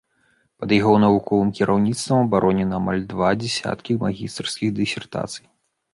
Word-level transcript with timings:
Пад 0.61 0.71
ягоным 0.83 1.01
навуковым 1.07 1.51
кіраўніцтвам 1.59 2.23
абаронена 2.25 2.75
амаль 2.81 3.03
два 3.13 3.29
дзясяткі 3.43 3.91
магістарскіх 4.05 4.69
дысертацый. 4.81 5.45